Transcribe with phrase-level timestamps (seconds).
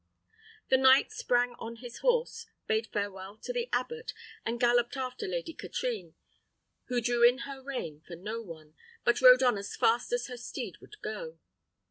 [0.69, 5.53] The knight sprang on his horse, bade farewell to the abbot, and galloped after Lady
[5.53, 6.15] Katrine,
[6.85, 10.37] who drew in her rein for no one, but rode on as fast as her
[10.37, 11.37] steed would go.